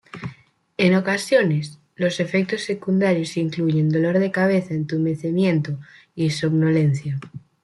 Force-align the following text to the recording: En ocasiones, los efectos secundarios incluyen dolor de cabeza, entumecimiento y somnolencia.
En 0.77 0.95
ocasiones, 0.95 1.77
los 1.95 2.19
efectos 2.19 2.61
secundarios 2.63 3.37
incluyen 3.37 3.87
dolor 3.89 4.17
de 4.17 4.31
cabeza, 4.31 4.73
entumecimiento 4.73 5.77
y 6.15 6.31
somnolencia. 6.31 7.19